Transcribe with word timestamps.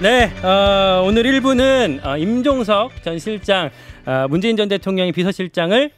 네, 0.00 0.26
어, 0.44 1.02
오늘 1.06 1.22
1부는 1.22 2.04
어, 2.04 2.18
임종석 2.18 3.02
전 3.02 3.18
실장, 3.18 3.70
어, 4.04 4.26
문재인 4.28 4.56
전 4.56 4.68
대통령의 4.68 5.12
비서실장을 5.12 5.90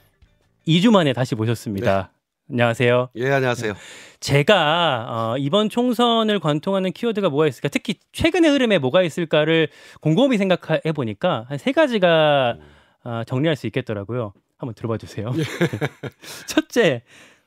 2주 0.69 0.91
만에 0.93 1.13
다시 1.13 1.35
모셨습니다. 1.35 2.13
안녕하세요. 2.51 3.09
예, 3.17 3.31
안녕하세요. 3.33 3.75
제가 4.21 5.07
어, 5.09 5.39
이번 5.39 5.69
총선을 5.69 6.39
관통하는 6.39 6.93
키워드가 6.93 7.31
뭐가 7.31 7.49
있을까? 7.49 7.69
특히 7.69 7.95
최근의 8.13 8.51
흐름에 8.51 8.79
뭐가 8.79 9.03
있을까를 9.03 9.69
곰곰이 10.01 10.39
생각해 10.39 10.93
보니까 10.95 11.47
한 11.49 11.59
세 11.59 11.73
가지가 11.73 12.57
어, 13.05 13.23
정리할 13.27 13.57
수 13.57 13.67
있겠더라고요. 13.67 14.33
한번 14.59 14.75
들어봐 14.75 14.99
주세요. 14.99 15.33
첫째, 16.47 17.03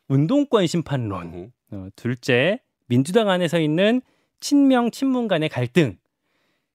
운동권 0.09 0.67
심판론. 0.67 1.33
음, 1.33 1.51
어, 1.71 1.87
둘째, 1.95 2.59
민주당 2.87 3.29
안에서 3.29 3.59
있는 3.59 4.01
친명 4.41 4.91
친문 4.91 5.27
간의 5.29 5.47
갈등. 5.49 5.97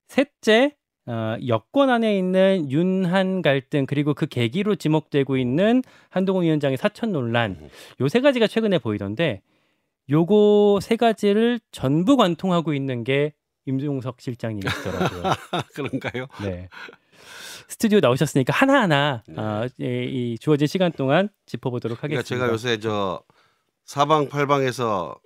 셋째, 0.08 0.76
어, 1.06 1.36
여권 1.46 1.90
안에 1.90 2.16
있는 2.16 2.70
윤한 2.70 3.42
갈등 3.42 3.86
그리고 3.86 4.14
그 4.14 4.26
계기로 4.26 4.76
지목되고 4.76 5.36
있는 5.36 5.82
한동훈 6.08 6.44
위원장의 6.44 6.78
사천 6.78 7.12
논란. 7.12 7.58
음. 7.60 7.68
요세 8.00 8.20
가지가 8.20 8.46
최근에 8.46 8.78
보이던데 8.78 9.42
요거 10.10 10.80
세 10.82 10.96
가지를 10.96 11.60
전부 11.70 12.16
관통하고 12.16 12.74
있는 12.74 13.04
게 13.04 13.34
임종석 13.66 14.20
실장님이시더라고요. 14.20 15.22
그런가요? 15.74 16.26
네. 16.42 16.68
스튜디오 17.68 18.00
나오셨으니까 18.00 18.52
하나하나 18.52 19.22
네. 19.26 19.40
어, 19.40 19.68
이, 19.78 19.84
이 20.34 20.38
주어진 20.38 20.66
시간 20.66 20.92
동안 20.92 21.28
짚어보도록 21.46 21.98
그러니까 21.98 22.18
하겠습니다. 22.18 22.46
제가 22.46 22.52
요새 22.52 22.78
저 22.78 23.22
사방팔방에서 23.84 25.16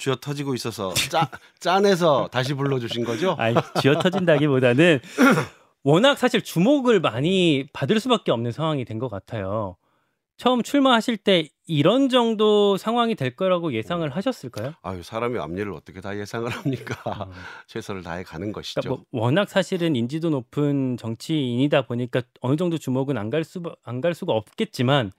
쥐어 0.00 0.16
터지고 0.16 0.54
있어서 0.54 0.92
짜 0.94 1.28
짠해서 1.60 2.28
다시 2.32 2.54
불러주신 2.54 3.04
거죠? 3.04 3.36
아니 3.38 3.54
쥐어 3.82 3.98
터진다기보다는 4.00 5.00
워낙 5.82 6.18
사실 6.18 6.42
주목을 6.42 7.00
많이 7.00 7.66
받을 7.72 8.00
수밖에 8.00 8.32
없는 8.32 8.50
상황이 8.52 8.84
된 8.84 8.98
것 8.98 9.08
같아요. 9.10 9.76
처음 10.38 10.62
출마하실 10.62 11.18
때 11.18 11.50
이런 11.66 12.08
정도 12.08 12.78
상황이 12.78 13.14
될 13.14 13.36
거라고 13.36 13.74
예상을 13.74 14.08
하셨을까요? 14.08 14.72
아유 14.82 15.02
사람이 15.02 15.38
앞일을 15.38 15.70
어떻게 15.74 16.00
다 16.00 16.16
예상을 16.16 16.48
합니까? 16.50 17.26
음. 17.28 17.32
최선을 17.68 18.02
다해 18.02 18.22
가는 18.22 18.50
것이죠. 18.52 18.80
그러니까 18.80 19.04
뭐 19.10 19.22
워낙 19.24 19.50
사실은 19.50 19.96
인지도 19.96 20.30
높은 20.30 20.96
정치인이다 20.96 21.82
보니까 21.86 22.22
어느 22.40 22.56
정도 22.56 22.78
주목은 22.78 23.18
안 23.18 23.28
갈 23.28 23.42
수 23.44 23.60
안 23.84 24.00
갈 24.00 24.14
수가 24.14 24.32
없겠지만 24.32 25.12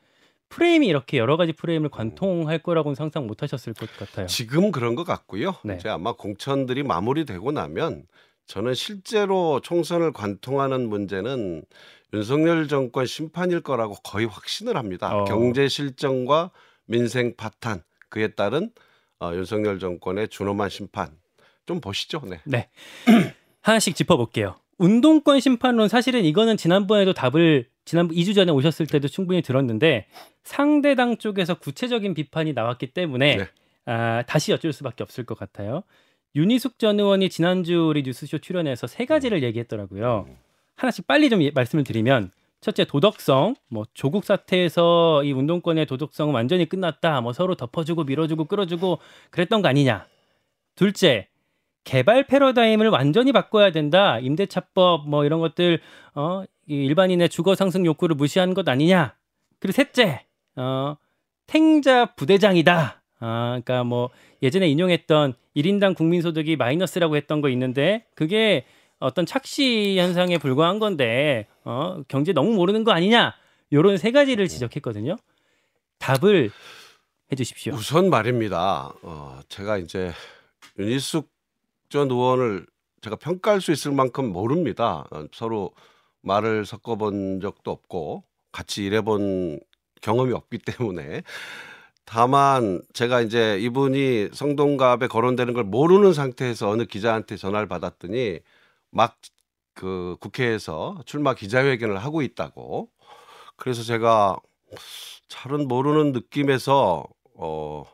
프레임이 0.52 0.86
이렇게 0.86 1.18
여러 1.18 1.38
가지 1.38 1.54
프레임을 1.54 1.90
관통할 1.90 2.60
거라고는 2.60 2.94
상상 2.94 3.26
못 3.26 3.42
하셨을 3.42 3.74
것 3.74 3.90
같아요. 3.98 4.28
지금 4.28 4.72
그런 4.72 4.96
것 4.96 5.06
같고요. 5.06 5.56
네. 5.64 5.78
이제 5.80 5.90
아마 5.90 6.12
공천들이 6.12 6.84
마무리되고 6.84 7.52
나면 7.52 8.04
저는 8.46 8.74
실제로 8.74 9.62
총선을 9.62 10.12
관통하는 10.12 10.90
문제는 10.90 11.64
윤석열 12.14 12.68
정권 12.68 13.06
심판일 13.06 13.62
거라고 13.62 13.96
거의 14.04 14.26
확신을 14.26 14.76
합니다. 14.76 15.16
어. 15.16 15.24
경제 15.24 15.70
실정과 15.70 16.52
민생 16.86 17.34
파탄 17.38 17.82
그에 18.10 18.28
따른 18.34 18.72
어, 19.22 19.32
윤석열 19.34 19.80
정권의 19.80 20.28
준엄한 20.28 20.70
심판 20.70 21.12
좀 21.66 21.80
보시죠. 21.80 22.22
네. 22.26 22.42
네. 22.44 22.70
하나씩 23.62 23.96
짚어볼게요. 23.96 24.58
운동권 24.78 25.40
심판론 25.40 25.88
사실은 25.88 26.26
이거는 26.26 26.58
지난번에도 26.58 27.14
답을 27.14 27.68
지난 27.86 28.08
2주 28.10 28.36
전에 28.36 28.52
오셨을 28.52 28.88
때도 28.88 29.08
충분히 29.08 29.42
들었는데 29.42 30.06
상대당 30.44 31.18
쪽에서 31.18 31.56
구체적인 31.56 32.14
비판이 32.14 32.54
나왔기 32.54 32.88
때문에 32.94 33.38
네. 33.38 33.48
아, 33.86 34.24
다시 34.28 34.52
여쭐 34.52 34.74
수밖에 34.74 35.04
없을 35.04 35.26
것 35.26 35.38
같아요. 35.38 35.84
윤희숙 36.36 36.80
전 36.80 37.00
의원이 37.00 37.30
지난주 37.30 37.88
우리 37.90 38.04
뉴스쇼 38.04 38.38
출연해서 38.38 38.88
세 38.88 39.06
가지를 39.06 39.44
얘기했더라고요. 39.44 40.28
하나씩 40.76 41.06
빨리 41.08 41.30
좀 41.30 41.42
예- 41.42 41.52
말씀을 41.52 41.84
드리면 41.84 42.32
첫째 42.62 42.86
도덕성, 42.86 43.56
뭐 43.70 43.86
조국 43.94 44.24
사태에서 44.24 45.24
이 45.24 45.32
운동권의 45.34 45.88
도덕성은 45.88 46.34
완전히 46.34 46.70
끝났다. 46.70 47.20
뭐 47.22 47.34
서로 47.34 47.56
덮어주고 47.56 48.04
밀어주고 48.04 48.46
끌어주고 48.46 49.00
그랬던 49.32 49.62
거 49.64 49.68
아니냐. 49.68 50.06
둘째 50.76 51.28
개발 51.84 52.28
패러다임을 52.28 52.90
완전히 52.90 53.32
바꿔야 53.32 53.72
된다. 53.72 54.20
임대차법 54.20 55.10
뭐 55.10 55.26
이런 55.26 55.40
것들 55.40 55.82
어, 56.14 56.44
이 56.44 56.51
일반인의 56.76 57.30
주거 57.30 57.56
상승 57.56 57.86
욕구를 57.86 58.16
무시한 58.16 58.54
것 58.54 58.68
아니냐. 58.68 59.16
그리고 59.60 59.74
셋째 59.74 60.26
어, 60.56 60.98
탱자 61.48 62.14
부대장이다. 62.16 63.02
아, 63.20 63.60
그러니까 63.64 63.84
뭐 63.84 64.10
예전에 64.42 64.68
인용했던 64.70 65.34
1인당 65.56 65.96
국민소득이 65.96 66.56
마이너스라고 66.56 67.16
했던 67.16 67.42
거 67.42 67.50
있는데 67.50 68.06
그게 68.16 68.66
어떤 69.00 69.26
착시 69.26 69.98
현상에 70.00 70.38
불과한 70.38 70.80
건데 70.80 71.48
어, 71.64 72.02
경제 72.08 72.34
너무 72.34 72.54
모르는 72.54 72.84
거 72.84 72.92
아니냐. 72.92 73.36
요런 73.74 73.98
세 73.98 74.12
가지를 74.12 74.48
지적했거든요. 74.48 75.18
답을 76.00 76.52
해 77.32 77.36
주십시오. 77.36 77.74
우선 77.74 78.10
말입니다. 78.10 78.94
어, 79.02 79.40
제가 79.48 79.78
이제 79.78 80.12
윤희숙 80.78 81.30
전 81.90 82.10
의원을 82.10 82.66
제가 83.02 83.16
평가할 83.16 83.62
수 83.62 83.72
있을 83.72 83.92
만큼 83.92 84.32
모릅니다. 84.32 85.06
어, 85.12 85.26
서로 85.32 85.72
말을 86.24 86.66
섞어본 86.66 87.42
적도 87.42 87.72
없고 87.72 88.24
같이 88.52 88.84
일해본 88.86 89.60
경험이 90.02 90.34
없기 90.34 90.60
때문에. 90.66 91.24
다만 92.06 92.82
제가 92.94 93.22
이제 93.22 93.58
이분이 93.62 94.30
성동갑에 94.34 95.08
거론되는 95.08 95.54
걸 95.54 95.64
모르는 95.64 96.14
상태에서 96.14 96.70
어느 96.70 96.86
기자한테 96.86 97.38
전화를 97.38 97.68
받았더니 97.68 98.40
막 98.92 99.18
그 99.74 100.18
국회에서 100.20 101.02
출마 101.06 101.34
기자회견을 101.34 101.98
하고 101.98 102.22
있다고. 102.22 102.90
그래서 103.58 103.84
제가 103.84 104.38
잘은 105.30 105.68
모르는 105.68 106.12
느낌에서 106.14 107.06
어 107.36 107.86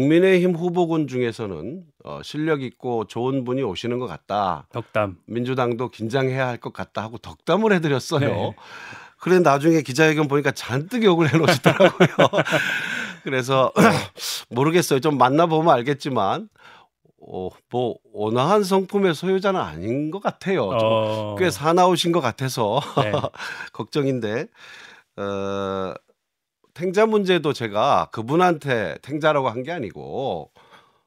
국민의힘 0.00 0.54
후보군 0.54 1.08
중에서는 1.08 1.82
어, 2.04 2.20
실력 2.22 2.62
있고 2.62 3.06
좋은 3.06 3.44
분이 3.44 3.62
오시는 3.62 3.98
것 3.98 4.06
같다. 4.06 4.66
덕담. 4.72 5.16
민주당도 5.26 5.88
긴장해야 5.88 6.46
할 6.46 6.56
것 6.58 6.72
같다 6.74 7.02
하고 7.02 7.16
덕담을 7.18 7.72
해드렸어요. 7.74 8.20
네. 8.20 8.54
그래 9.18 9.38
나중에 9.40 9.80
기자회견 9.80 10.28
보니까 10.28 10.50
잔뜩 10.50 11.02
욕을 11.04 11.32
해놓으시더라고요. 11.32 12.08
그래서 13.24 13.72
모르겠어요. 14.50 15.00
좀 15.00 15.16
만나보면 15.16 15.72
알겠지만 15.74 16.48
어, 17.28 17.48
뭐 17.70 17.96
온화한 18.12 18.64
성품의 18.64 19.14
소유자는 19.14 19.58
아닌 19.60 20.10
것 20.10 20.22
같아요. 20.22 20.76
좀 20.78 20.78
어, 20.82 21.36
꽤 21.38 21.50
사나우신 21.50 22.12
것 22.12 22.20
같아서 22.20 22.80
네. 23.02 23.12
걱정인데 23.72 24.46
어, 25.16 25.94
탱자 26.76 27.06
문제도 27.06 27.52
제가 27.52 28.10
그분한테 28.12 28.98
탱자라고 29.02 29.48
한 29.48 29.62
게 29.62 29.72
아니고 29.72 30.52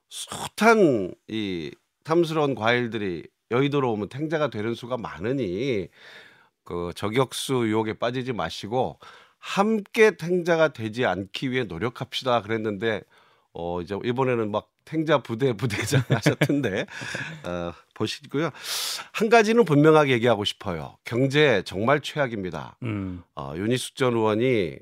숱한 0.10 1.14
이 1.28 1.72
탐스러운 2.04 2.56
과일들이 2.56 3.24
여의도로 3.52 3.92
오면 3.94 4.10
탱자가 4.10 4.50
되는 4.50 4.74
수가 4.74 4.98
많으니 4.98 5.88
그 6.64 6.92
저격수 6.96 7.68
유혹에 7.68 7.94
빠지지 7.94 8.34
마시고 8.34 9.00
함께 9.38 10.18
탱자가 10.18 10.70
되지 10.74 11.06
않기 11.06 11.52
위해 11.52 11.64
노력합시다 11.66 12.42
그랬는데 12.42 13.02
어 13.54 13.82
이제 13.82 13.96
이번에는 14.04 14.50
막 14.52 14.70
탱자 14.86 15.20
부대 15.20 15.54
부대장 15.54 16.02
하셨던데 16.10 16.88
어, 17.44 17.74
보시고요. 17.94 18.50
한 19.14 19.30
가지는 19.30 19.66
분명하게 19.66 20.14
얘기하고 20.14 20.46
싶어요. 20.46 20.98
경제 21.06 21.62
정말 21.64 22.02
최악입니다. 22.02 22.78
음. 22.84 23.22
어, 23.36 23.54
윤희숙 23.56 23.96
전 23.96 24.14
의원이 24.16 24.78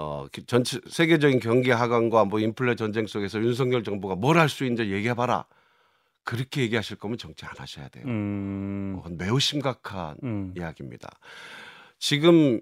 어, 0.00 0.26
기- 0.30 0.46
전체 0.46 0.78
세계적인 0.88 1.40
경기 1.40 1.70
하강과 1.72 2.26
뭐 2.26 2.38
인플레 2.38 2.76
전쟁 2.76 3.06
속에서 3.08 3.40
윤석열 3.40 3.82
정부가 3.82 4.14
뭘 4.14 4.36
할 4.38 4.48
수 4.48 4.64
있는지 4.64 4.92
얘기해봐라. 4.92 5.44
그렇게 6.22 6.60
얘기하실 6.62 6.98
거면 6.98 7.18
정치 7.18 7.44
안 7.46 7.52
하셔야 7.58 7.88
돼요. 7.88 8.04
음. 8.06 9.00
어, 9.02 9.08
매우 9.10 9.40
심각한 9.40 10.16
음. 10.22 10.54
이야기입니다. 10.56 11.08
지금 11.98 12.60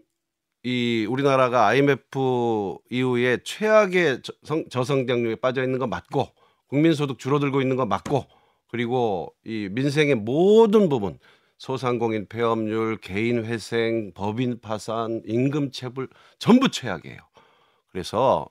이 0.63 1.07
우리나라가 1.11 1.67
IMF 1.67 2.79
이후에 2.91 3.39
최악의 3.45 4.23
저성, 4.23 4.65
저성장률에 4.71 5.37
빠져 5.37 5.63
있는 5.63 5.79
거 5.79 5.87
맞고 5.87 6.29
국민소득 6.69 7.19
줄어들고 7.19 7.61
있는 7.61 7.77
거 7.77 7.85
맞고 7.85 8.25
그리고 8.69 9.35
이 9.45 9.69
민생의 9.71 10.15
모든 10.15 10.89
부분 10.89 11.19
소상공인 11.59 12.27
폐업률, 12.29 12.97
개인 12.99 13.45
회생, 13.45 14.13
법인 14.15 14.61
파산, 14.61 15.23
임금 15.27 15.71
체불 15.73 16.09
전부 16.39 16.71
최악이에요. 16.71 17.19
그래서 18.01 18.47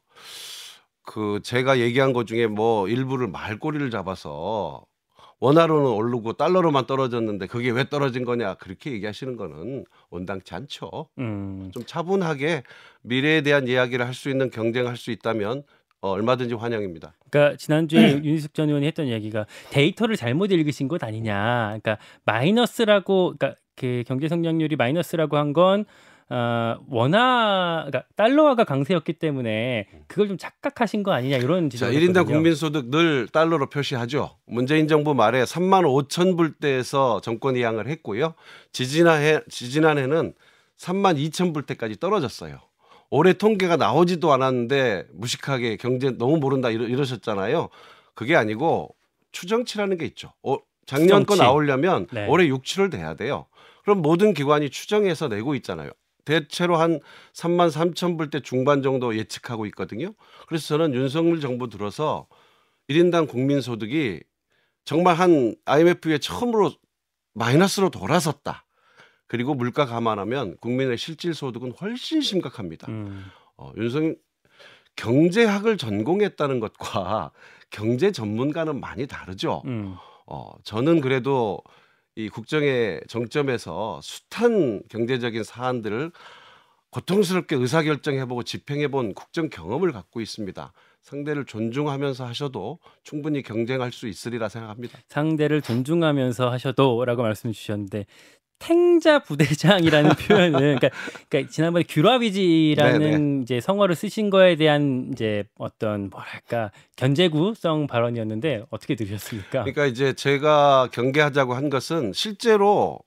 그 1.03 1.39
제가 1.43 1.77
얘기한 1.79 2.13
것 2.13 2.25
중에 2.25 2.47
뭐 2.47 2.87
일부를 2.87 3.27
말꼬리를 3.27 3.87
잡아서 3.91 4.83
원화로는 5.39 5.85
오르고 5.91 6.33
달러로만 6.33 6.87
떨어졌는데 6.87 7.45
그게 7.45 7.69
왜 7.69 7.87
떨어진 7.87 8.25
거냐 8.25 8.55
그렇게 8.55 8.91
얘기하시는 8.91 9.35
거는 9.37 9.85
온당치 10.09 10.55
않죠. 10.55 11.09
음. 11.19 11.69
좀 11.71 11.85
차분하게 11.85 12.63
미래에 13.03 13.41
대한 13.41 13.67
이야기를 13.67 14.03
할 14.07 14.15
수 14.15 14.31
있는 14.31 14.49
경쟁할 14.49 14.97
수 14.97 15.11
있다면 15.11 15.61
어, 16.01 16.09
얼마든지 16.09 16.55
환영입니다. 16.55 17.13
그러니까 17.29 17.55
지난주에 17.57 18.23
윤희숙 18.23 18.55
전 18.55 18.69
의원이 18.69 18.87
했던 18.87 19.05
이야기가 19.05 19.45
데이터를 19.69 20.15
잘못 20.15 20.51
읽으신 20.51 20.87
것 20.87 21.03
아니냐. 21.03 21.77
그러니까 21.79 21.99
마이너스라고 22.23 23.35
그러니까 23.37 23.59
그 23.75 24.03
경제 24.07 24.27
성장률이 24.27 24.75
마이너스라고 24.75 25.37
한건 25.37 25.85
어, 26.27 26.77
원화, 26.89 27.85
그러니까 27.87 28.03
달러화가 28.15 28.63
강세였기 28.63 29.13
때문에 29.13 29.87
그걸 30.07 30.27
좀 30.27 30.37
착각하신 30.37 31.03
거 31.03 31.11
아니냐 31.11 31.37
이런 31.37 31.69
자, 31.69 31.77
지적을 31.77 31.93
1인당 31.93 32.07
했거든요. 32.07 32.25
국민소득 32.25 32.89
늘 32.89 33.27
달러로 33.27 33.69
표시하죠. 33.69 34.37
문재인 34.47 34.87
정부 34.87 35.13
말에 35.13 35.43
3만 35.43 35.83
5천 35.83 36.35
불대에서 36.35 37.21
정권 37.21 37.55
이양을 37.55 37.87
했고요. 37.87 38.33
지지난해 38.71 39.41
지지난해는 39.49 40.33
3만 40.79 41.17
2천 41.29 41.53
불대까지 41.53 41.99
떨어졌어요. 41.99 42.59
올해 43.11 43.33
통계가 43.33 43.77
나오지도 43.77 44.33
않았는데 44.33 45.05
무식하게 45.13 45.77
경제 45.77 46.09
너무 46.09 46.37
모른다 46.37 46.71
이러, 46.71 46.87
이러셨잖아요. 46.87 47.69
그게 48.15 48.35
아니고 48.35 48.95
추정치라는 49.31 49.99
게 49.99 50.05
있죠. 50.07 50.33
어, 50.41 50.57
작년 50.87 51.25
거 51.25 51.33
추정치. 51.35 51.41
나오려면 51.43 52.07
네. 52.11 52.25
올해 52.27 52.47
6, 52.47 52.63
7월 52.63 52.91
돼야 52.91 53.13
돼요. 53.13 53.45
그럼 53.83 54.01
모든 54.01 54.33
기관이 54.33 54.71
추정해서 54.71 55.27
내고 55.27 55.53
있잖아요. 55.53 55.91
대체로 56.25 56.77
한 56.77 56.99
3만 57.33 57.71
3천 57.71 58.17
불대 58.17 58.41
중반 58.41 58.81
정도 58.81 59.15
예측하고 59.15 59.65
있거든요. 59.67 60.13
그래서 60.47 60.67
저는 60.67 60.93
윤석열 60.93 61.39
정부 61.39 61.69
들어서 61.69 62.27
1인당 62.89 63.27
국민 63.27 63.61
소득이 63.61 64.21
정말 64.83 65.15
한 65.15 65.55
IMF에 65.65 66.17
처음으로 66.17 66.71
마이너스로 67.33 67.89
돌아섰다. 67.89 68.65
그리고 69.27 69.55
물가 69.55 69.85
감안하면 69.85 70.57
국민의 70.57 70.97
실질 70.97 71.33
소득은 71.33 71.71
훨씬 71.81 72.21
심각합니다. 72.21 72.87
음, 72.89 73.25
어, 73.57 73.71
윤석 73.75 74.15
경제학을 74.95 75.77
전공했다는 75.77 76.59
것과 76.59 77.31
경제 77.69 78.11
전문가는 78.11 78.79
많이 78.79 79.07
다르죠. 79.07 79.63
음. 79.65 79.95
어, 80.27 80.53
저는 80.63 81.01
그래도 81.01 81.59
이 82.15 82.29
국정의 82.29 83.01
정점에서 83.09 83.99
숱한 84.01 84.83
경제적인 84.89 85.43
사안들을 85.43 86.11
고통스럽게 86.91 87.57
의사결정해보고 87.57 88.43
집행해본 88.43 89.15
국정 89.15 89.49
경험을 89.49 89.91
갖고 89.91 90.21
있습니다. 90.21 90.71
상대를 91.05 91.45
존중하면서 91.45 92.25
하셔도 92.25 92.79
충분히 93.03 93.43
경쟁할 93.43 93.91
수 93.91 94.07
있으리라 94.07 94.49
생각합니다. 94.49 94.97
상대를 95.07 95.61
존중하면서 95.61 96.49
하셔도라고 96.49 97.21
말씀 97.21 97.51
주셨는데 97.51 98.07
탱자 98.57 99.19
부대장이라는 99.19 100.09
표현은 100.27 100.59
그러니까, 100.59 100.89
그러니까 101.29 101.51
지난번에 101.51 101.85
규라비지라는 101.87 102.99
네네. 102.99 103.41
이제 103.43 103.61
성어를 103.61 103.93
쓰신 103.93 104.31
거에 104.31 104.55
대한 104.55 105.09
이제 105.11 105.43
어떤 105.59 106.09
뭐랄까 106.09 106.71
견제구성 106.95 107.85
발언이었는데 107.85 108.63
어떻게 108.71 108.95
들으셨습니까? 108.95 109.63
그러니까 109.63 109.85
이제 109.85 110.13
제가 110.13 110.89
경계하자고 110.91 111.53
한 111.53 111.69
것은 111.69 112.13
실제로 112.13 112.97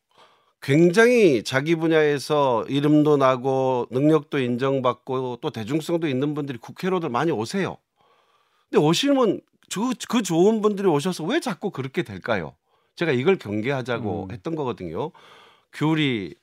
굉장히 0.62 1.42
자기 1.42 1.74
분야에서 1.74 2.64
이름도 2.68 3.16
나고 3.16 3.86
능력도 3.90 4.38
인정받고 4.38 5.38
또 5.40 5.50
대중성도 5.50 6.06
있는 6.06 6.34
분들이 6.34 6.58
국회로들 6.58 7.08
많이 7.08 7.32
오세요. 7.32 7.76
근데 8.70 8.84
오시면 8.84 9.40
그, 9.72 9.90
그 10.08 10.22
좋은 10.22 10.60
분들이 10.60 10.88
오셔서 10.88 11.24
왜 11.24 11.40
자꾸 11.40 11.70
그렇게 11.70 12.02
될까요? 12.02 12.54
제가 12.96 13.12
이걸 13.12 13.36
경계하자고 13.38 14.24
음. 14.24 14.30
했던 14.32 14.54
거거든요. 14.56 15.12
귤이 15.72 16.34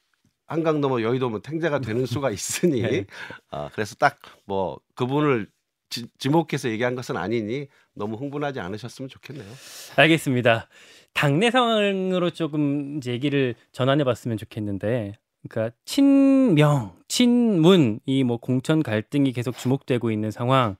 한강 0.47 0.79
넘어 0.79 1.01
여의도면 1.01 1.41
탱자가 1.41 1.79
되는 1.79 2.05
수가 2.05 2.29
있으니 2.31 2.81
네. 2.83 3.05
아, 3.51 3.69
그래서 3.73 3.95
딱 3.95 4.19
뭐 4.45 4.79
그분을 4.95 5.47
지, 5.89 6.07
지목해서 6.19 6.69
얘기한 6.69 6.95
것은 6.95 7.17
아니니 7.17 7.67
너무 7.95 8.15
흥분하지 8.15 8.59
않으셨으면 8.59 9.09
좋겠네요. 9.09 9.47
알겠습니다. 9.95 10.67
당내 11.13 11.49
상황으로 11.49 12.29
조금 12.29 12.97
이제 12.97 13.11
얘기를 13.11 13.55
전환해 13.71 14.03
봤으면 14.03 14.37
좋겠는데 14.37 15.13
그러니까 15.47 15.75
친명, 15.85 16.93
친문 17.07 17.99
이 18.05 18.23
뭐 18.23 18.37
공천 18.37 18.83
갈등이 18.83 19.31
계속 19.31 19.57
주목되고 19.57 20.11
있는 20.11 20.29
상황. 20.31 20.75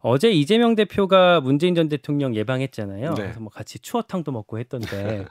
어제 0.00 0.30
이재명 0.30 0.74
대표가 0.74 1.40
문재인 1.40 1.74
전 1.74 1.88
대통령 1.88 2.34
예방했잖아요. 2.34 3.14
네. 3.14 3.22
그래서 3.22 3.40
뭐 3.40 3.50
같이 3.50 3.78
추어탕도 3.78 4.32
먹고 4.32 4.58
했던데 4.58 5.26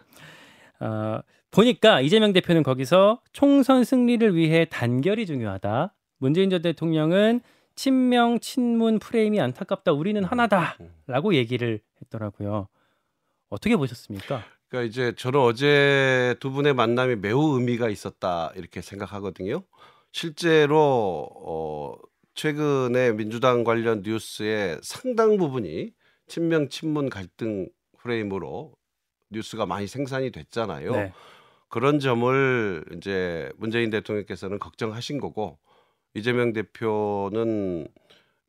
어, 0.80 1.19
보니까 1.51 2.01
이재명 2.01 2.33
대표는 2.33 2.63
거기서 2.63 3.21
총선 3.33 3.83
승리를 3.83 4.36
위해 4.36 4.66
단결이 4.69 5.25
중요하다. 5.25 5.94
문재인 6.19 6.50
전 6.50 6.62
대통령은 6.62 7.42
친명, 7.75 8.39
친문 8.39 9.00
프레임이 9.00 9.39
안타깝다. 9.39 9.94
우리는 9.94 10.24
하나다라고 10.24 11.33
얘기를 11.33 11.80
했더라고요. 12.01 12.68
어떻게 13.50 13.75
보셨습니까? 13.75 14.44
그러니까 14.68 14.88
이제 14.88 15.13
저는 15.15 15.39
어제 15.39 16.36
두 16.39 16.51
분의 16.51 16.75
만남이 16.75 17.15
매우 17.15 17.57
의미가 17.57 17.89
있었다 17.89 18.51
이렇게 18.56 18.81
생각하거든요. 18.81 19.63
실제로 20.12 21.27
어 21.36 21.95
최근에 22.35 23.13
민주당 23.13 23.63
관련 23.63 24.01
뉴스의 24.03 24.79
상당 24.81 25.37
부분이 25.37 25.91
친명 26.27 26.69
친문 26.69 27.09
갈등 27.09 27.67
프레임으로 27.97 28.73
뉴스가 29.31 29.65
많이 29.65 29.87
생산이 29.87 30.31
됐잖아요. 30.31 30.91
네. 30.91 31.13
그런 31.69 31.99
점을 31.99 32.83
이제 32.95 33.51
문재인 33.57 33.89
대통령께서는 33.89 34.57
걱정하신 34.59 35.19
거고 35.19 35.59
이재명 36.15 36.53
대표는 36.53 37.87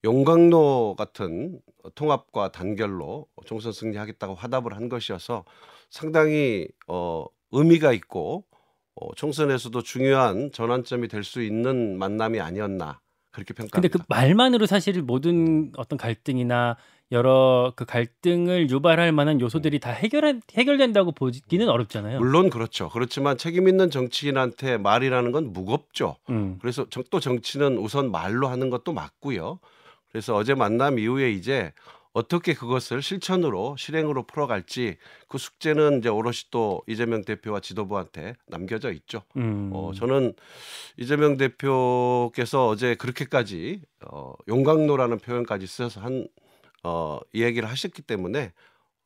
용광로 0.05 0.95
같은 0.97 1.61
통합과 1.95 2.53
단결로 2.53 3.27
총선 3.45 3.73
승리하겠다고 3.73 4.35
화답을 4.35 4.75
한 4.75 4.89
것이어서 4.89 5.45
상당히 5.91 6.69
어, 6.89 7.27
의미가 7.51 7.93
있고 7.93 8.47
어, 8.95 9.15
총선에서도 9.15 9.83
중요한 9.83 10.51
전환점이 10.53 11.09
될 11.09 11.23
수 11.25 11.43
있는 11.43 11.99
만남이 11.99 12.41
아니었나 12.41 13.01
그렇게 13.33 13.55
근데 13.55 13.69
평가합니다. 13.69 13.99
그 13.99 14.05
말만으로 14.09 14.67
사실 14.67 15.01
모든 15.03 15.73
어떤 15.77 15.97
갈등이나 15.99 16.77
여러 17.13 17.73
그 17.75 17.85
갈등을 17.85 18.71
유발할 18.71 19.11
만한 19.13 19.41
요소들이 19.41 19.81
다 19.81 19.91
해결 19.91 20.41
해결된다고 20.53 21.11
보기는 21.13 21.69
어렵잖아요. 21.69 22.19
물론 22.21 22.51
그렇죠. 22.51 22.89
그렇지만 22.91 23.37
책임 23.37 23.67
있는 23.69 23.91
정치인한테 23.91 24.79
말이라는 24.79 25.33
건 25.33 25.53
무겁죠. 25.53 26.17
음. 26.31 26.59
그래서 26.61 26.87
정- 26.91 27.03
또 27.11 27.19
정치는 27.19 27.79
우선 27.79 28.11
말로 28.13 28.47
하는 28.49 28.71
것도 28.71 28.93
맞고요. 28.93 29.59
그래서 30.13 30.35
어제 30.37 30.55
만남 30.55 30.99
이후에 30.99 31.31
이제 31.33 31.73
어떻게 32.13 32.55
그것을 32.55 33.03
실천으로 33.03 33.77
실행으로 33.77 34.25
풀어갈지 34.25 34.97
그 35.29 35.39
숙제는 35.39 35.99
이제 35.99 36.09
오롯이 36.09 36.49
또 36.51 36.83
이재명 36.87 37.25
대표와 37.25 37.61
지도부한테 37.61 38.35
남겨져 38.47 38.91
있죠. 38.93 39.23
음. 39.37 39.71
어, 39.73 39.93
저는 39.95 40.35
이재명 40.97 41.37
대표께서 41.37 42.67
어제 42.67 42.97
그렇게까지 42.97 43.83
어, 44.07 44.33
용광로라는 44.49 45.19
표현까지 45.19 45.67
써서 45.67 46.01
한 46.01 46.27
어, 46.83 47.21
이야기를 47.33 47.69
하셨기 47.69 48.03
때문에 48.03 48.53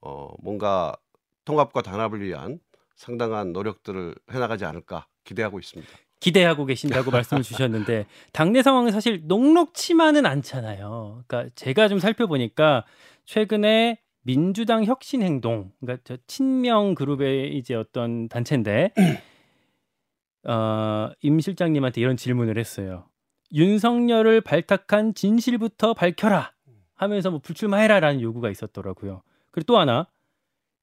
어, 0.00 0.35
뭔가 0.43 0.97
통합과 1.45 1.83
단합을 1.83 2.23
위한 2.23 2.59
상당한 2.97 3.52
노력들을 3.52 4.14
해나가지 4.31 4.64
않을까 4.64 5.07
기대하고 5.25 5.59
있습니다. 5.59 5.93
기대하고 6.25 6.64
계신다고 6.64 7.11
말씀을 7.11 7.43
주셨는데 7.45 8.07
당내 8.33 8.62
상황은 8.62 8.93
사실 8.93 9.21
녹록치만은 9.25 10.25
않잖아요. 10.25 11.23
그러니까 11.26 11.52
제가 11.54 11.88
좀 11.88 11.99
살펴보니까 11.99 12.87
최근에 13.26 14.00
민주당 14.23 14.85
혁신 14.85 15.21
행동, 15.21 15.71
그러니까 15.81 16.02
저 16.04 16.16
친명 16.26 16.95
그룹의 16.95 17.59
이제 17.59 17.75
어떤 17.75 18.31
단체인데 18.31 18.95
어, 20.49 21.11
임 21.21 21.40
실장님한테 21.40 22.00
이런 22.00 22.16
질문을 22.16 22.57
했어요. 22.57 23.04
윤석열을 23.52 24.40
발탁한 24.40 25.12
진실부터 25.14 25.93
밝혀라 25.93 26.52
하면서 26.95 27.31
뭐 27.31 27.40
불출마해라라는 27.40 28.23
요구가 28.23 28.49
있었더라고요. 28.49 29.23
그리고 29.50 29.66
또 29.66 29.78
하나 29.78 30.09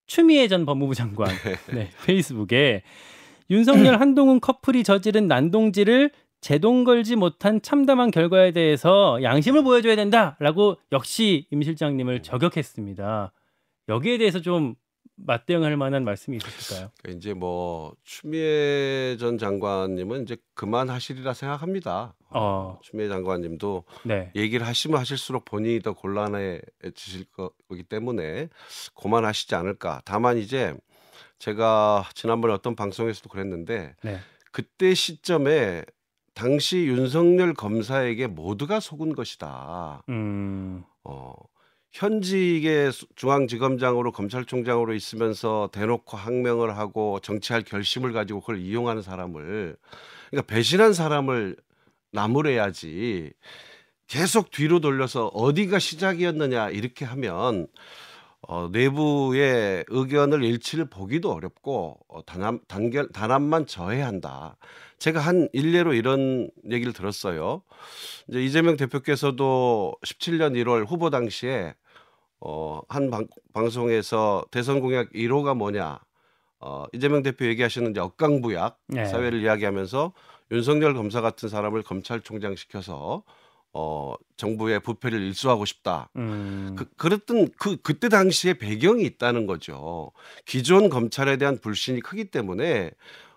추미애 0.06 0.48
전 0.48 0.68
법무부 0.68 0.94
장관 0.94 1.30
네, 1.74 1.90
페이스북에 2.06 2.84
윤석열 3.52 4.00
한동훈 4.00 4.40
커플이 4.40 4.86
저지른 4.86 5.28
난동질을 5.28 6.12
제동 6.40 6.86
걸지 6.86 7.18
못한 7.18 7.62
참담한 7.62 8.10
결과에 8.10 8.52
대해서 8.52 9.22
양심을 9.22 9.64
보여줘야 9.64 9.96
된다라고 9.98 10.78
역시 10.94 11.46
임 11.52 11.62
실장님을 11.62 12.24
저격했습니다. 12.24 13.34
여기에 13.90 14.18
대해서 14.20 14.40
좀 14.40 14.76
맞대응할 15.18 15.76
만한 15.76 16.06
말씀이 16.06 16.38
있으실까요? 16.38 16.90
그러니까 17.02 17.18
이제 17.18 17.34
뭐 17.34 17.94
추미애 18.04 19.18
전 19.20 19.38
장관님은 19.38 20.24
이제 20.24 20.38
그만하시리라 20.56 21.34
생각합니다. 21.34 22.16
어, 22.30 22.80
추미애 22.82 23.10
장관님도 23.10 23.84
네. 24.06 24.32
얘기를 24.34 24.66
하시면 24.66 24.98
하실수록 24.98 25.44
본인이 25.44 25.82
더 25.82 25.92
곤란해지실 25.94 27.26
거기 27.68 27.84
때문에 27.84 28.48
그만하시지 28.96 29.54
않을까. 29.54 30.02
다만 30.06 30.38
이제 30.38 30.74
제가 31.42 32.08
지난번에 32.14 32.54
어떤 32.54 32.76
방송에서도 32.76 33.28
그랬는데 33.28 33.96
네. 34.04 34.20
그때 34.52 34.94
시점에 34.94 35.84
당시 36.36 36.86
윤석열 36.86 37.56
검사에게 37.56 38.28
모두가 38.28 38.80
속은 38.80 39.16
것이다. 39.16 40.04
음, 40.10 40.84
어, 41.04 41.34
현직의 41.94 42.92
중앙지검장으로 43.16 44.12
검찰총장으로 44.12 44.94
있으면서 44.94 45.70
대놓고 45.74 46.16
항명을 46.16 46.78
하고 46.78 47.20
정치할 47.20 47.64
결심을 47.64 48.14
가지고 48.14 48.42
그걸 48.42 48.60
이용하는 48.60 49.02
사람을 49.02 49.76
그러니까 50.30 50.54
배신한 50.54 50.94
사람을 50.94 51.58
나무래야지 52.12 53.34
계속 54.06 54.52
뒤로 54.52 54.80
돌려서 54.80 55.28
어디가 55.28 55.80
시작이었느냐 55.80 56.70
이렇게 56.70 57.04
하면 57.04 57.68
어, 58.48 58.70
내부의 58.72 59.86
의견을 59.88 60.44
일치를 60.44 60.86
보기도 60.86 61.32
어렵고 61.32 62.00
어, 62.08 62.26
단합, 62.26 62.68
단결, 62.68 63.10
단합만 63.10 63.68
져야 63.68 64.08
한다. 64.08 64.58
제가 64.98 65.20
한 65.20 65.48
일례로 65.54 65.94
이런 65.94 66.50
얘기를 66.70 66.94
들었어요. 66.94 67.62
이제 68.28 68.42
이재명 68.44 68.78
대표께서도 68.78 69.96
17년 70.04 70.54
1월 70.64 70.88
후보 70.88 71.10
당시에 71.10 71.76
어, 72.40 72.82
한 72.90 73.12
방, 73.12 73.28
방송에서 73.54 74.44
대선 74.52 74.80
공약 74.80 75.12
1호가 75.12 75.56
뭐냐. 75.56 76.00
어, 76.60 76.86
이재명 76.94 77.24
대표 77.24 77.46
얘기하시는 77.46 77.92
이제 77.92 78.00
억강부약 78.00 78.80
네. 78.88 79.06
사회를 79.06 79.42
이야기하면서 79.42 80.14
윤석열 80.52 80.94
검사 80.94 81.22
같은 81.22 81.48
사람을 81.50 81.84
검찰총장 81.84 82.56
시켜서 82.56 83.24
어, 83.74 84.14
정부의 84.38 84.82
부패를 84.82 85.22
일수하고 85.22 85.66
싶다. 85.66 86.10
음. 86.18 86.76
그, 86.78 86.86
그랬던 86.98 87.50
그 87.58 87.78
그때 87.78 88.10
당시에 88.10 88.56
배경이 88.56 89.04
있다는 89.04 89.46
거죠. 89.46 90.12
기존 90.46 90.90
검찰에 90.90 91.38
대한 91.38 91.58
불신이 91.58 92.02
크기 92.02 92.26
때문에 92.26 92.92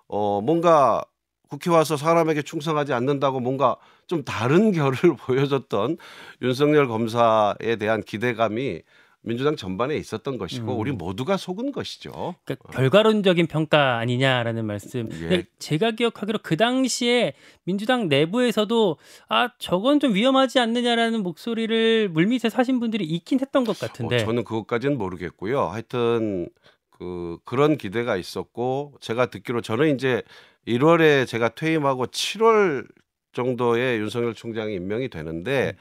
어, 0.08 0.40
뭔가 0.40 1.04
국회 1.48 1.70
와서 1.70 1.96
사람에게 1.96 2.42
충성하지 2.42 2.92
않는다고 2.92 3.38
뭔가 3.38 3.76
좀 4.06 4.24
다른 4.24 4.72
결을 4.72 4.96
보여줬던 5.26 5.98
윤석열 6.42 6.88
검사에 6.88 7.76
대한 7.78 8.02
기대감이 8.02 8.82
민주당 9.24 9.56
전반에 9.56 9.96
있었던 9.96 10.38
것이고 10.38 10.74
음. 10.74 10.78
우리 10.78 10.92
모두가 10.92 11.36
속은 11.36 11.72
것이죠. 11.72 12.34
그러니까 12.44 12.72
결과론적인 12.72 13.46
평가 13.46 13.98
아니냐라는 13.98 14.66
말씀. 14.66 15.08
예. 15.30 15.46
제가 15.58 15.92
기억하기로 15.92 16.40
그 16.42 16.56
당시에 16.56 17.32
민주당 17.64 18.08
내부에서도 18.08 18.98
아 19.28 19.50
저건 19.58 19.98
좀 19.98 20.14
위험하지 20.14 20.58
않느냐라는 20.60 21.22
목소리를 21.22 22.10
물밑에 22.10 22.50
사신 22.50 22.80
분들이 22.80 23.04
있긴 23.04 23.40
했던 23.40 23.64
것 23.64 23.78
같은데. 23.78 24.16
어, 24.16 24.26
저는 24.26 24.44
그것까지는 24.44 24.98
모르겠고요. 24.98 25.68
하여튼 25.68 26.48
그 26.90 27.38
그런 27.44 27.78
기대가 27.78 28.16
있었고 28.16 28.94
제가 29.00 29.26
듣기로 29.26 29.62
저는 29.62 29.94
이제 29.94 30.22
1월에 30.68 31.26
제가 31.26 31.50
퇴임하고 31.50 32.06
7월 32.06 32.86
정도의 33.34 33.98
윤석열 33.98 34.34
총장이 34.34 34.74
임명이 34.74 35.08
되는데 35.10 35.76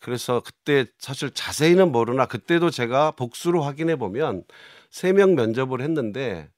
그래서 0.00 0.40
그때 0.44 0.86
사실 0.98 1.30
자세히는 1.30 1.92
모르나 1.92 2.26
그때도 2.26 2.70
제가 2.70 3.12
복수로 3.12 3.62
확인해 3.62 3.96
보면 3.96 4.44
세 4.90 5.12
명 5.12 5.34
면접을 5.34 5.80
했는데 5.80 6.48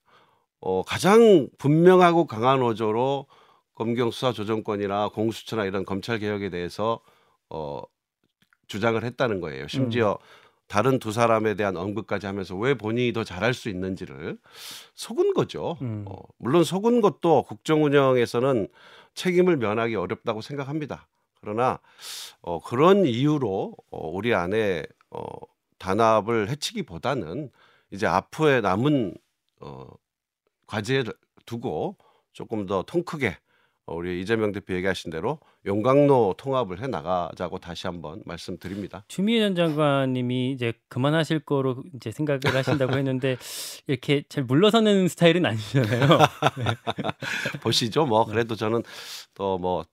어 0.60 0.82
가장 0.82 1.48
분명하고 1.58 2.26
강한 2.26 2.62
어조로 2.62 3.26
검경 3.74 4.10
수사 4.10 4.32
조정권이나 4.32 5.08
공수처나 5.10 5.64
이런 5.64 5.84
검찰 5.84 6.18
개혁에 6.18 6.50
대해서 6.50 7.00
어 7.50 7.82
주장을 8.68 9.02
했다는 9.02 9.40
거예요. 9.40 9.68
심지어 9.68 10.12
음. 10.12 10.16
다른 10.68 10.98
두 10.98 11.12
사람에 11.12 11.54
대한 11.54 11.76
언급까지 11.76 12.26
하면서 12.26 12.56
왜 12.56 12.72
본인이 12.74 13.12
더 13.12 13.24
잘할 13.24 13.52
수 13.52 13.68
있는지를 13.68 14.38
속은 14.94 15.34
거죠. 15.34 15.76
음. 15.82 16.04
어, 16.08 16.16
물론 16.38 16.64
속은 16.64 17.02
것도 17.02 17.42
국정 17.42 17.84
운영에서는 17.84 18.68
책임을 19.14 19.56
면하기 19.56 19.94
어렵다고 19.96 20.40
생각합니다. 20.40 21.08
그러나 21.40 21.80
어, 22.40 22.60
그런 22.60 23.04
이유로 23.06 23.76
어, 23.90 24.08
우리 24.08 24.34
안에 24.34 24.84
어, 25.10 25.24
단합을 25.78 26.48
해치기보다는 26.50 27.50
이제 27.90 28.06
앞으로 28.06 28.60
남은 28.60 29.14
어, 29.60 29.86
과제를 30.66 31.12
두고 31.46 31.96
조금 32.32 32.66
더 32.66 32.82
통 32.84 33.02
크게 33.04 33.28
어, 33.28 33.51
우리 33.94 34.20
이재명 34.20 34.52
대표 34.52 34.74
얘기하신 34.74 35.10
대로 35.10 35.38
용광로 35.66 36.34
통합을 36.38 36.80
해 36.82 36.86
나가자고 36.86 37.58
다시 37.58 37.86
한번 37.86 38.22
말씀드립니다. 38.26 39.04
추미애 39.08 39.40
전 39.40 39.54
장관님이 39.54 40.52
이제 40.52 40.72
그만하실 40.88 41.40
거로 41.40 41.82
이제 41.94 42.10
생각을 42.10 42.40
하신다고 42.54 42.96
했는데 42.96 43.36
이렇게 43.86 44.24
잘 44.28 44.44
물러서는 44.44 45.08
스타일은 45.08 45.46
아니잖아요. 45.46 46.08
네. 46.58 46.64
보시죠. 47.62 48.06
뭐 48.06 48.24
그래도 48.26 48.54
저는 48.54 48.82
또 49.34 49.58
뭐 49.58 49.84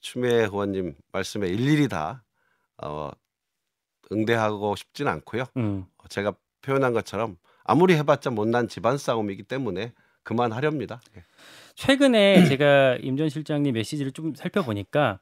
추미애 0.00 0.42
의원님 0.44 0.94
말씀에 1.12 1.48
일일이 1.48 1.88
다 1.88 2.24
어, 2.82 3.10
응대하고 4.12 4.76
싶지는 4.76 5.10
않고요. 5.12 5.44
음. 5.56 5.86
제가 6.08 6.34
표현한 6.62 6.92
것처럼 6.92 7.36
아무리 7.64 7.94
해봤자 7.94 8.30
못난 8.30 8.68
집안 8.68 8.98
싸움이기 8.98 9.44
때문에 9.44 9.92
그만하렵니다. 10.24 11.00
예. 11.16 11.22
최근에 11.76 12.44
제가 12.58 12.96
임 13.02 13.16
전 13.16 13.28
실장님 13.28 13.74
메시지를 13.74 14.12
좀 14.12 14.34
살펴보니까 14.34 15.20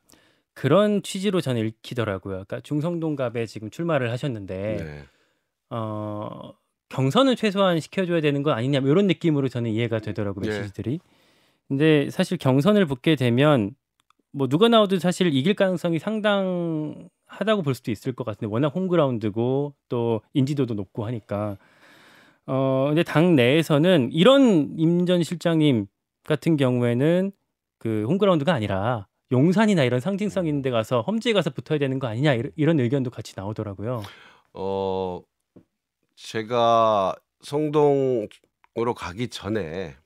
그런 0.55 1.03
취지로 1.03 1.41
저는 1.41 1.67
읽히더라고요. 1.67 2.33
그러니까 2.35 2.61
중성동갑에 2.61 3.47
지금 3.47 3.71
출마를 3.71 4.11
하셨는데 4.11 4.77
네. 4.85 5.05
어, 5.71 6.53
경선은 6.91 7.37
최소한 7.37 7.81
시켜줘야 7.81 8.21
되는 8.21 8.43
거 8.43 8.51
아니냐 8.53 8.81
뭐 8.81 8.91
이런 8.91 9.07
느낌으로 9.07 9.49
저는 9.49 9.71
이해가 9.71 9.99
되더라고요 10.01 10.45
네. 10.45 10.51
메시지들이. 10.59 11.01
근데 11.69 12.11
사실 12.11 12.37
경선을 12.37 12.85
붙게 12.87 13.17
되면 13.17 13.75
뭐 14.31 14.47
누가 14.49 14.69
나오든 14.69 14.99
사실 14.99 15.35
이길 15.35 15.55
가능성이 15.55 15.99
상당하다고 15.99 17.63
볼 17.63 17.75
수도 17.75 17.91
있을 17.91 18.13
것 18.13 18.25
같은데 18.25 18.53
워낙 18.53 18.69
홈그라운드고 18.75 19.75
또 19.89 20.21
인지도도 20.35 20.75
높고 20.75 21.07
하니까 21.07 21.57
어 22.47 22.87
근데 22.89 23.03
당 23.03 23.37
내에서는 23.37 24.11
이런 24.13 24.75
임 24.77 25.07
전 25.07 25.23
실장님 25.23 25.87
같은 26.25 26.57
경우에는 26.57 27.33
그 27.79 28.05
홈그라운드가 28.09 28.53
아니라 28.53 29.07
용산이나 29.33 29.83
이런 29.85 30.01
상징성 30.01 30.47
있는 30.47 30.63
데 30.63 30.71
가서 30.71 31.01
험지에 31.03 31.33
가서 31.33 31.51
붙어야 31.51 31.79
되는 31.79 31.99
거 31.99 32.07
아니냐 32.07 32.35
이런 32.57 32.79
의견도 32.81 33.11
같이 33.11 33.33
나오더라고요. 33.37 34.03
어 34.55 35.23
제가 36.17 37.15
성동으로 37.41 38.95
가기 38.97 39.29
전에 39.29 39.97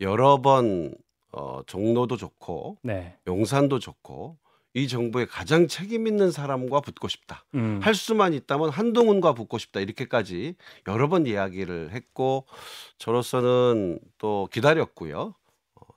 여러 0.00 0.40
번 0.40 0.94
어, 1.32 1.62
종로도 1.66 2.16
좋고 2.16 2.78
네. 2.82 3.16
용산도 3.26 3.78
좋고 3.78 4.36
이 4.74 4.88
정부에 4.88 5.26
가장 5.26 5.68
책임 5.68 6.06
있는 6.06 6.30
사람과 6.30 6.80
붙고 6.80 7.08
싶다. 7.08 7.44
음. 7.54 7.80
할 7.82 7.94
수만 7.94 8.32
있다면 8.32 8.70
한동훈과 8.70 9.34
붙고 9.34 9.58
싶다. 9.58 9.80
이렇게까지 9.80 10.54
여러 10.88 11.08
번 11.08 11.26
이야기를 11.26 11.90
했고 11.92 12.46
저로서는 12.98 13.98
또 14.18 14.48
기다렸고요. 14.50 15.34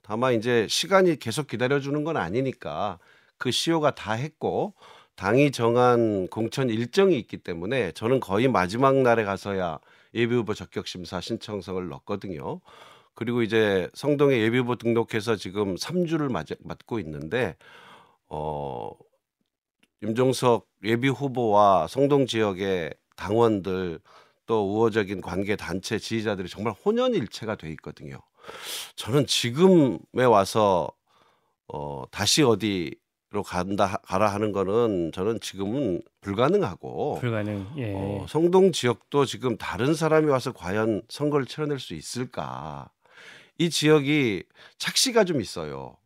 다만 0.02 0.34
이제 0.34 0.68
시간이 0.70 1.18
계속 1.20 1.48
기다려주는 1.48 2.04
건 2.04 2.18
아니니까 2.18 3.00
그 3.38 3.50
시효가 3.50 3.96
다 3.96 4.14
했고 4.14 4.74
당이 5.16 5.52
정한 5.52 6.28
공천 6.28 6.70
일정이 6.70 7.18
있기 7.18 7.38
때문에 7.38 7.94
저는 7.94 8.20
거의 8.20 8.50
마지막 8.50 8.96
날에 8.98 9.24
가서야 9.24 9.80
예비후보 10.14 10.54
적격 10.54 10.88
심사 10.88 11.22
신청서를 11.22 11.88
넣었거든요. 11.88 12.60
그리고 13.14 13.42
이제 13.42 13.90
성동에 13.94 14.38
예비후보 14.40 14.76
등록해서 14.76 15.38
지금 15.38 15.76
3주를 15.76 16.30
맞고 16.64 17.00
있는데 17.00 17.56
어 18.28 18.92
임종석 20.02 20.68
예비 20.84 21.08
후보와 21.10 21.88
성동 21.88 22.26
지역의 22.26 22.94
당원들 23.16 24.00
또 24.46 24.68
우호적인 24.70 25.22
관계 25.22 25.56
단체 25.56 25.98
지지자들이 25.98 26.50
정말 26.50 26.74
혼연일체가 26.86 27.56
돼 27.56 27.70
있거든요. 27.72 28.20
저는 28.96 29.26
지금에 29.26 30.24
와서 30.28 30.90
어 31.68 32.04
다시 32.12 32.44
어디로 32.44 33.42
간다 33.44 33.98
가라 34.04 34.28
하는 34.30 34.52
거는 34.52 35.12
저는 35.14 35.40
지금은 35.40 36.02
불가능하고 36.22 37.16
불가능. 37.20 37.66
예. 37.78 37.94
어, 37.96 38.26
성동 38.30 38.72
지역도 38.72 39.26
지금 39.26 39.58
다른 39.58 39.96
사람이 39.96 40.28
와서 40.30 40.52
과연 40.52 41.02
선거를 41.10 41.48
치러낼 41.48 41.80
수 41.80 41.96
있을까? 41.96 42.92
이 43.58 43.70
지역이 43.70 44.44
착시가 44.78 45.24
좀 45.24 45.42
있어요. 45.42 45.98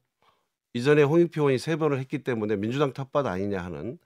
이전에 0.73 1.03
홍익표 1.03 1.41
의원이 1.41 1.57
세 1.57 1.75
번을 1.75 1.99
했기 1.99 2.19
때문에 2.23 2.55
민주당 2.55 2.93
텃밭 2.93 3.25
아니냐 3.25 3.63
하는 3.63 3.97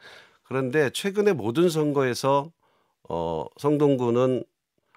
그런데 0.43 0.89
최근에 0.89 1.33
모든 1.33 1.69
선거에서 1.69 2.51
어, 3.09 3.45
성동구는 3.57 4.43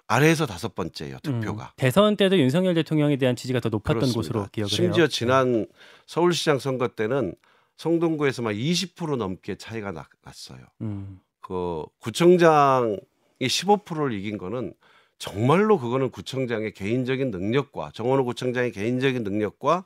아래에서 0.09 0.47
다섯 0.47 0.75
번째예요 0.75 1.19
득표가. 1.23 1.65
음, 1.65 1.69
대선 1.77 2.17
때도 2.17 2.39
윤석열 2.39 2.75
대통령에 2.75 3.17
대한 3.17 3.35
지지가 3.35 3.61
더 3.61 3.69
높았던 3.69 3.99
그렇습니다. 3.99 4.21
곳으로 4.21 4.49
기억을 4.53 4.69
심지어 4.69 4.85
해요. 4.85 4.93
심지어 4.93 5.07
지난 5.09 5.67
서울시장 6.07 6.59
선거 6.61 6.89
때는 6.89 7.35
성동구에서만 7.77 8.55
20% 8.55 9.17
넘게 9.17 9.57
차이가 9.57 9.91
났, 9.93 10.07
어요 10.53 10.61
음. 10.81 11.21
그 11.41 11.85
구청장이 11.99 12.99
15%를 13.41 14.13
이긴 14.13 14.39
거는 14.39 14.75
정말로 15.19 15.79
그거는 15.79 16.11
구청장의 16.11 16.73
개인적인 16.73 17.31
능력과 17.31 17.91
정원호 17.93 18.25
구청장의 18.25 18.73
개인적인 18.73 19.25
능력과 19.25 19.85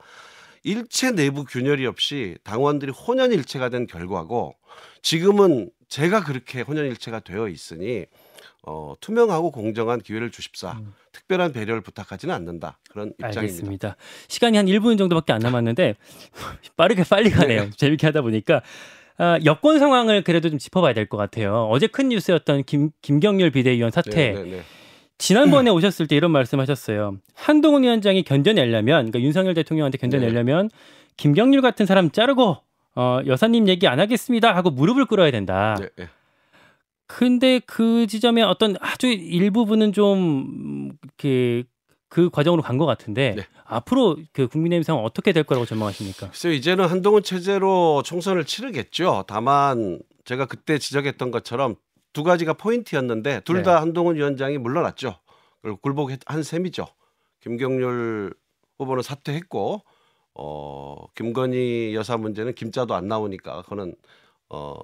일체 0.63 1.11
내부 1.11 1.43
균열이 1.45 1.85
없이 1.85 2.37
당원들이 2.43 2.91
혼연일체가 2.91 3.69
된 3.69 3.87
결과고 3.87 4.55
지금은 5.01 5.69
제가 5.87 6.23
그렇게 6.23 6.61
혼연일체가 6.61 7.21
되어 7.21 7.47
있으니 7.47 8.05
어, 8.63 8.93
투명하고 9.01 9.51
공정한 9.51 9.99
기회를 9.99 10.29
주십사. 10.31 10.73
음. 10.73 10.93
특별한 11.11 11.51
배려를 11.51 11.81
부탁하지는 11.81 12.33
않는다. 12.33 12.77
그런 12.89 13.09
입장입니다. 13.13 13.39
알겠습니다. 13.41 13.95
시간이 14.27 14.55
한 14.57 14.67
1분 14.67 14.97
정도밖에 14.99 15.33
안 15.33 15.39
남았는데 15.39 15.95
빠르게 16.77 17.03
빨리 17.03 17.31
가네요. 17.31 17.69
재밌게 17.71 18.05
하다 18.07 18.21
보니까 18.21 18.61
아, 19.17 19.39
여권 19.45 19.79
상황을 19.79 20.23
그래도 20.23 20.49
좀 20.49 20.59
짚어봐야 20.59 20.93
될 20.93 21.07
것 21.07 21.17
같아요. 21.17 21.67
어제 21.71 21.87
큰 21.87 22.09
뉴스였던 22.09 22.63
김, 22.65 22.91
김경률 23.01 23.51
비대위원 23.51 23.91
사퇴. 23.91 24.11
네, 24.11 24.43
네, 24.43 24.49
네. 24.49 24.61
지난번에 25.21 25.69
오셨을 25.69 26.07
때 26.07 26.15
이런 26.15 26.31
말씀하셨어요. 26.31 27.17
한동훈 27.35 27.83
위원장이 27.83 28.23
견뎌내려면, 28.23 29.11
그러니까 29.11 29.19
윤석열 29.21 29.53
대통령한테 29.53 29.97
견뎌내려면 29.97 30.69
김경률 31.17 31.61
같은 31.61 31.85
사람 31.85 32.09
자르고 32.11 32.57
어, 32.95 33.19
여사님 33.25 33.67
얘기 33.67 33.87
안 33.87 33.99
하겠습니다 33.99 34.53
하고 34.55 34.69
무릎을 34.71 35.05
꿇어야 35.05 35.31
된다. 35.31 35.77
네, 35.79 35.89
네. 35.95 36.09
근데 37.07 37.59
그 37.65 38.07
지점에 38.07 38.41
어떤 38.41 38.75
아주 38.79 39.07
일부분은 39.07 39.93
좀 39.93 40.91
그, 41.17 41.63
그 42.09 42.29
과정으로 42.29 42.61
간 42.61 42.77
것 42.77 42.85
같은데 42.85 43.35
네. 43.37 43.43
앞으로 43.65 44.17
그 44.33 44.47
국민의힘 44.47 44.83
상황 44.83 45.03
어떻게 45.05 45.31
될 45.33 45.43
거라고 45.43 45.65
전망하십니까? 45.65 46.29
글쎄요, 46.29 46.53
이제는 46.53 46.87
한동훈 46.87 47.21
체제로 47.23 48.01
총선을 48.03 48.45
치르겠죠. 48.45 49.25
다만 49.27 49.99
제가 50.25 50.45
그때 50.47 50.77
지적했던 50.77 51.31
것처럼 51.31 51.75
두 52.13 52.23
가지가 52.23 52.53
포인트였는데 52.53 53.41
둘다 53.41 53.73
네. 53.75 53.79
한동훈 53.79 54.15
위원장이 54.15 54.57
물러났죠. 54.57 55.15
그리고 55.61 55.77
굴복한 55.77 56.43
셈이죠. 56.43 56.87
김경률 57.41 58.33
후보는 58.77 59.03
사퇴했고 59.03 59.81
어 60.33 61.05
김건희 61.15 61.93
여사 61.95 62.17
문제는 62.17 62.53
김자도 62.55 62.93
안 62.95 63.07
나오니까 63.07 63.61
그거는 63.63 63.95
어 64.49 64.75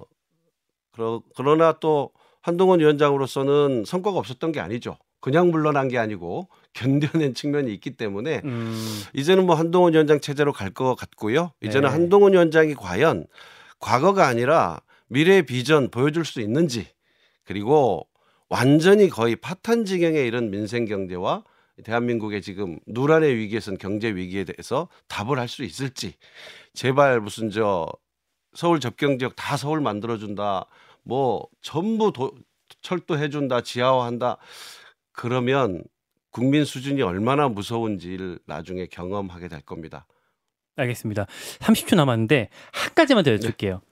그러, 0.92 1.22
그러나 1.36 1.72
또 1.80 2.10
한동훈 2.40 2.80
위원장으로서는 2.80 3.84
성과가 3.86 4.18
없었던 4.18 4.52
게 4.52 4.60
아니죠. 4.60 4.98
그냥 5.20 5.50
물러난 5.50 5.88
게 5.88 5.98
아니고 5.98 6.48
견뎌낸 6.72 7.34
측면이 7.34 7.72
있기 7.74 7.96
때문에 7.96 8.42
음, 8.44 9.02
이제는 9.14 9.46
뭐 9.46 9.56
한동훈 9.56 9.92
위원장 9.92 10.20
체제로 10.20 10.52
갈 10.52 10.70
것 10.70 10.94
같고요. 10.94 11.52
이제는 11.62 11.88
네. 11.88 11.92
한동훈 11.92 12.32
위원장이 12.34 12.74
과연 12.74 13.26
과거가 13.80 14.26
아니라 14.26 14.80
미래 15.08 15.42
비전 15.42 15.90
보여줄 15.90 16.24
수 16.24 16.40
있는지 16.40 16.86
그리고 17.48 18.06
완전히 18.50 19.08
거의 19.08 19.34
파탄 19.34 19.86
지경에 19.86 20.20
이른 20.20 20.50
민생 20.50 20.84
경제와 20.84 21.44
대한민국의 21.82 22.42
지금 22.42 22.78
누란의 22.86 23.36
위기에 23.36 23.58
선 23.60 23.78
경제 23.78 24.14
위기에 24.14 24.44
대해서 24.44 24.88
답을 25.08 25.38
할 25.38 25.48
수 25.48 25.64
있을지 25.64 26.12
제발 26.74 27.22
무슨 27.22 27.48
저 27.48 27.90
서울 28.52 28.80
접경 28.80 29.18
지역 29.18 29.34
다 29.34 29.56
서울 29.56 29.80
만들어 29.80 30.18
준다 30.18 30.66
뭐 31.04 31.48
전부 31.62 32.12
도, 32.12 32.34
철도해 32.82 33.30
준다 33.30 33.62
지하화한다 33.62 34.36
그러면 35.12 35.82
국민 36.30 36.66
수준이 36.66 37.00
얼마나 37.00 37.48
무서운지를 37.48 38.40
나중에 38.44 38.86
경험하게 38.86 39.48
될 39.48 39.62
겁니다. 39.62 40.06
알겠습니다. 40.76 41.24
30초 41.60 41.96
남았는데 41.96 42.50
한 42.72 42.94
가지만 42.94 43.24
더 43.24 43.32
여쭐게요. 43.32 43.80
네. 43.80 43.87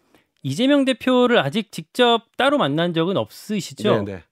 이재명 0.47 0.85
대표를 0.85 1.41
아직 1.41 1.73
직접 1.73 2.23
따로 2.37 2.57
만난 2.57 2.95
적은 2.95 3.17
없으시죠? 3.17 4.05
네, 4.05 4.13
네. 4.13 4.23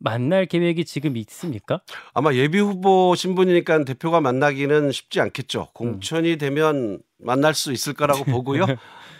만날 0.00 0.44
계획이 0.46 0.84
지금 0.84 1.16
있습니까? 1.18 1.82
아마 2.14 2.34
예비 2.34 2.58
후보 2.58 3.14
신분이니까 3.14 3.84
대표가 3.84 4.20
만나기는 4.20 4.90
쉽지 4.90 5.20
음. 5.20 5.22
않겠죠. 5.22 5.68
공천이 5.72 6.36
되면 6.38 7.00
만날 7.18 7.54
수 7.54 7.72
있을 7.72 7.92
거라고 7.92 8.24
보고요. 8.26 8.66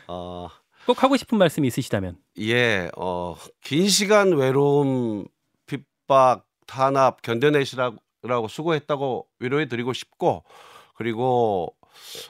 어, 0.08 0.48
꼭 0.84 1.04
하고 1.04 1.16
싶은 1.16 1.38
말씀이 1.38 1.68
있으시다면. 1.68 2.16
예, 2.40 2.90
어, 2.96 3.36
긴 3.60 3.88
시간 3.88 4.32
외로움, 4.32 5.26
핍박, 5.66 6.44
탄압 6.66 7.22
견뎌내시라고 7.22 8.48
수고했다고 8.48 9.28
위로해 9.38 9.68
드리고 9.68 9.92
싶고 9.92 10.42
그리고 10.96 11.76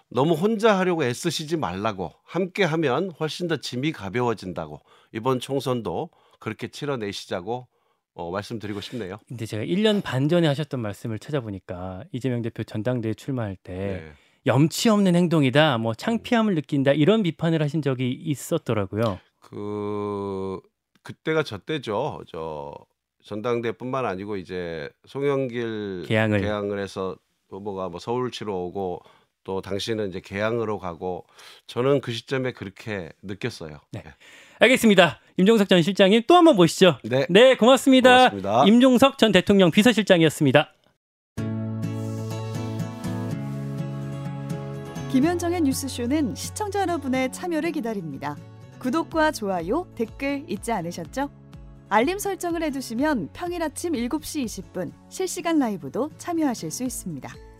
너무 0.08 0.34
혼자 0.34 0.78
하려고 0.78 1.04
애쓰시지 1.04 1.56
말라고 1.56 2.12
함께 2.24 2.64
하면 2.64 3.10
훨씬 3.20 3.48
더 3.48 3.56
짐이 3.56 3.92
가벼워진다고 3.92 4.80
이번 5.12 5.40
총선도 5.40 6.10
그렇게 6.38 6.68
치러내시자고 6.68 7.68
어, 8.14 8.30
말씀드리고 8.30 8.80
싶네요. 8.80 9.18
근데 9.26 9.46
제가 9.46 9.64
1년 9.64 10.02
반 10.02 10.28
전에 10.28 10.46
하셨던 10.46 10.80
말씀을 10.80 11.18
찾아보니까 11.18 12.04
이재명 12.12 12.42
대표 12.42 12.62
전당대회 12.62 13.14
출마할 13.14 13.56
때 13.56 13.72
네. 13.72 14.12
염치 14.44 14.88
없는 14.88 15.14
행동이다, 15.14 15.78
뭐 15.78 15.94
창피함을 15.94 16.54
느낀다 16.56 16.92
이런 16.92 17.22
비판을 17.22 17.62
하신 17.62 17.80
적이 17.80 18.12
있었더라고요. 18.12 19.20
그 19.38 20.60
그때가 21.02 21.42
저 21.42 21.58
때죠. 21.58 22.22
저 22.28 22.74
전당대뿐만 23.24 24.04
아니고 24.04 24.36
이제 24.36 24.90
송영길 25.06 26.06
개항을. 26.08 26.80
해서 26.80 27.16
후보가 27.48 27.88
뭐 27.88 28.00
서울치로 28.00 28.64
오고 28.66 29.02
또 29.44 29.60
당시는 29.60 30.08
이제 30.08 30.20
개항으로 30.20 30.78
가고 30.78 31.26
저는 31.66 32.00
그 32.00 32.12
시점에 32.12 32.52
그렇게 32.52 33.10
느꼈어요. 33.22 33.80
네. 33.92 34.02
알겠습니다. 34.58 35.20
임종석 35.36 35.68
전 35.68 35.82
실장님 35.82 36.22
또 36.26 36.36
한번 36.36 36.56
모시죠. 36.56 36.98
네. 37.04 37.26
네, 37.28 37.56
고맙습니다. 37.56 38.30
고맙습니다. 38.30 38.64
임종석 38.66 39.18
전 39.18 39.32
대통령 39.32 39.70
비서실장이었습니다. 39.70 40.72
김현정의 45.10 45.60
뉴스쇼는 45.60 46.34
시청자 46.34 46.80
여러분의 46.80 47.32
참여를 47.32 47.72
기다립니다. 47.72 48.36
구독과 48.78 49.32
좋아요, 49.32 49.86
댓글 49.94 50.44
잊지 50.48 50.72
않으셨죠? 50.72 51.30
알림 51.90 52.18
설정을 52.18 52.62
해두시면 52.62 53.28
평일 53.34 53.62
아침 53.62 53.92
7시 53.92 54.46
20분 54.46 54.92
실시간 55.10 55.58
라이브도 55.58 56.10
참여하실 56.16 56.70
수 56.70 56.84
있습니다. 56.84 57.51